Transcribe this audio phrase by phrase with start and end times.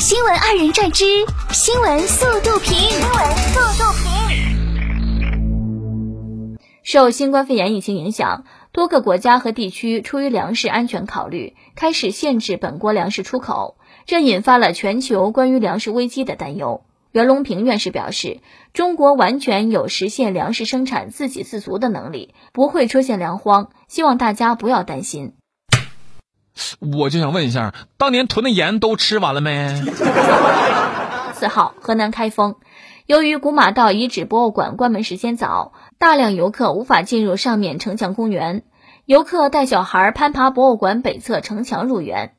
[0.00, 1.04] 新闻二人转之
[1.52, 2.72] 新闻速度评。
[2.72, 4.00] 新闻速度评。
[6.82, 13.76] 受新冠肺炎疫情影响，多个国家和地区出于粮食安全考虑，开始限制本国粮食出口，
[14.06, 16.80] 这引发了全球关于粮食危机的担忧。
[17.12, 18.40] 袁隆平院士表示，
[18.72, 25.34] 中国完全有实现粮食生产自给自足的能力，不会出现粮荒，希望大家不要担心。
[26.78, 29.82] 我就想问一下，当年囤的盐都吃完了没？
[31.34, 32.56] 四号，河南开封，
[33.06, 38.62] 由于古马道遗址博物馆关门时间早，大量游客无法进入上面城墙公园。
[39.06, 42.34] 游客带小孩攀爬博物馆北侧城墙入园，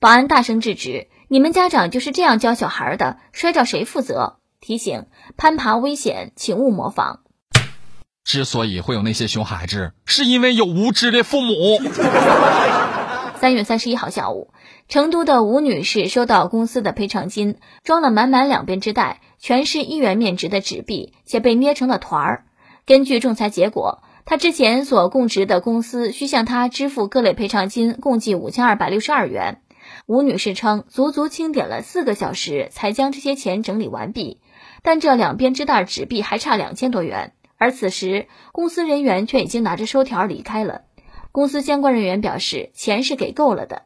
[0.00, 7.20] 保安大声制止：“你们家长就是这样教小孩的，摔着谁负责？”提醒：攀爬危险，请勿模仿。
[8.22, 11.54] 之所以会有那些熊孩子，是因为有无知的父母。
[13.40, 14.52] 三月三十一号下午，
[14.86, 22.44] 成都的吴女士收到公司的赔偿金，装了满满两编织袋，全是一元面值的纸币，且被捏成了团儿。
[22.84, 29.62] 根据仲裁结果，她之前所供职的公司需向她支付各类赔偿金，共计五千二百六十二元。
[30.04, 34.42] 吴女士称，足足清点了四个小时才将这些钱整理完毕，
[34.82, 40.82] 但这两编织袋纸币还差两千多元，而此时公司人员却已经拿着收条离开了。
[41.32, 43.82] 公司相关人员表示，钱是给够了的。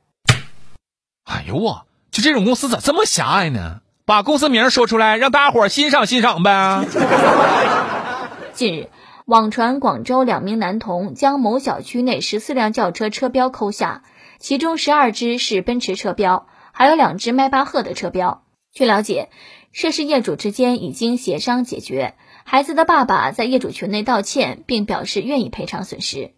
[1.24, 3.82] 哎呦我，就这种公司咋这么狭隘呢？
[4.06, 6.86] 把公司名说出来，让大伙欣赏欣赏呗。
[8.54, 8.88] 近日，
[9.26, 14.04] 网传广州两名男童将某小区内十四辆轿车车标抠下，
[14.38, 18.42] 其中十二只是奔驰车标，还有两只迈巴赫的车标。
[18.72, 19.28] 据了解，
[19.72, 26.32] 涉事业主之间已经协商解决，孩子的爸爸在业主群内道歉，并表示愿意赔偿损失。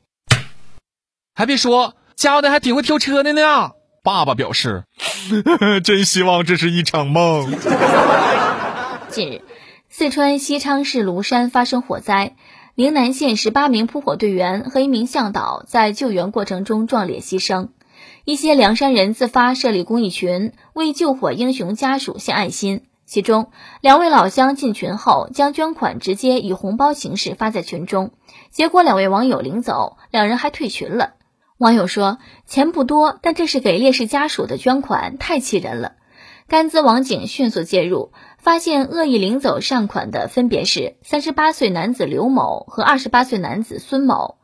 [1.39, 3.73] 还别说，家的还挺会挑车的呢。
[4.03, 4.85] 爸爸表示，
[5.85, 7.53] 真希望这是一场梦。
[9.11, 9.43] 近日，
[9.91, 12.37] 四川西昌市芦山发生火灾，
[12.75, 17.69] 宁南县十八名扑火队员和一名向导在救援过程中壮烈牺牲。
[18.25, 22.85] 一些凉山人自发设立公益群，为救火英雄家属献爱心。
[23.05, 23.51] 其中，
[23.83, 28.13] 两位老乡进群后，将捐款直接以红包形式发在群中，
[28.51, 31.13] 结果两位网友领走，两人还退群了。
[31.59, 35.93] 网友说：“钱不多，但这是给烈士家属的捐款，太气人了。”
[36.49, 44.37] 甘孜网警迅速介入，发现恶意领走善款的分别是三十八岁男子刘某和二十八岁男子孙某。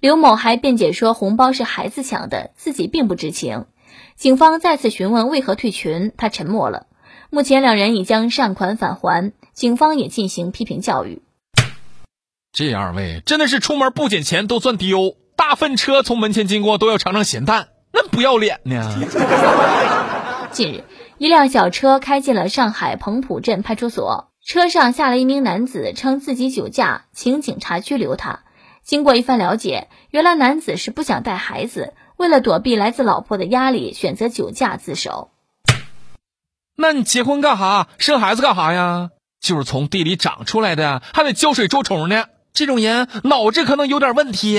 [0.00, 3.66] 刘某还辩解说红包是孩子抢的，自己并不知情。
[4.16, 6.86] 警方再次询问为何退群，他沉默了。
[7.30, 11.22] 目前两人已将善款返还，警方也进行批评教育。
[12.52, 15.16] 这二位真的是出门不捡钱都算丢。
[15.36, 18.98] 大粪车从门前经过都要尝尝咸淡，那不要脸呢！
[20.50, 20.84] 近日，
[21.18, 28.40] 一辆小车开进了上海彭浦镇派出所，车上下了一名男子，称自己酒驾，请警察拘留他。
[28.82, 35.30] 经过一番了解，原来男子是不想带孩子，为了躲避来自老婆的压力，选择酒驾自首。
[36.76, 37.88] 那你结婚干哈？
[37.98, 39.10] 生孩子干哈呀？
[39.40, 42.24] 就是从地里长出来的，还得浇水捉虫呢。
[42.56, 44.58] 这种人脑子可能有点问题。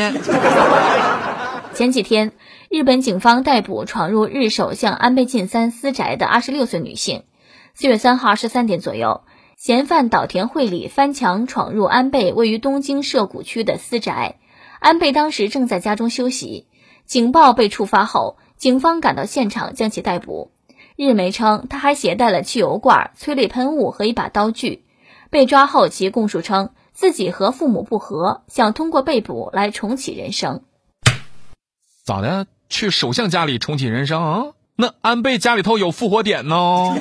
[1.73, 2.31] 前几天，
[2.69, 7.23] 日本警方逮捕闯入日首相安倍晋三私宅的二十六岁女性。
[7.73, 9.21] 四月三号二十三点左右，
[9.57, 14.35] 嫌犯岛田惠里翻墙闯入安倍位于东京涉谷区的私宅，
[14.79, 16.67] 安倍当时正在家中休息。
[17.07, 20.51] 警报被触发后，警方赶到现场将其逮捕。
[20.95, 24.83] 日媒称，他还携带了汽油罐、催泪喷雾和一把刀具。
[25.31, 26.69] 被抓后，其供述称。
[26.97, 30.63] 自己和父母不和，想通过被捕来重启人生。
[32.03, 32.47] 咋的？
[32.69, 34.23] 去首相家里重启人生？
[34.23, 34.43] 啊？
[34.75, 36.97] 那安倍家里头有复活点呢？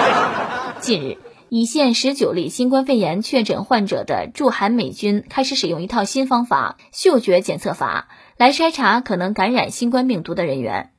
[0.80, 1.18] 近日，
[1.50, 8.08] 已现十九例新冠肺炎确诊患者的驻韩美军开始使用一套新方法——嗅觉检测法，
[8.38, 10.92] 来筛查可能感染新冠病毒的人员。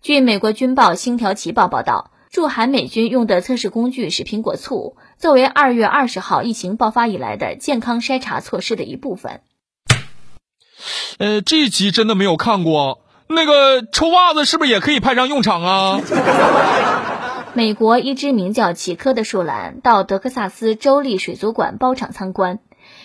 [0.00, 2.12] 据美国军报《星条旗报》报道。
[2.34, 9.40] 驻韩美军用的测试工具是苹果醋，作为二月二十号疫情爆发以来的健康筛查措施的一部分。
[11.18, 13.02] 呃，这集真的没有看过。
[13.28, 16.00] 那个臭袜子是不是也可以派上用场啊？
[17.54, 22.58] 美国一只名叫奇科的树懒到德克萨斯州立水族馆包场参观，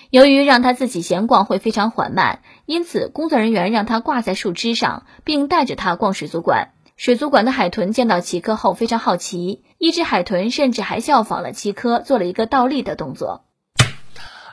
[0.10, 6.70] 由于让它自己闲逛会非常缓慢，因此工作人员让它挂在树枝上，并带着它逛水族馆。
[7.00, 13.46] 水族馆的海豚见到奇科后非常好奇，一只海豚甚至还效仿了奇科，做了一个倒立的动作。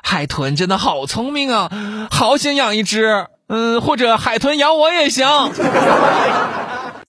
[0.00, 1.68] 海豚真的好聪明啊，
[2.08, 5.26] 好想养一只，嗯，或者海豚养我也行。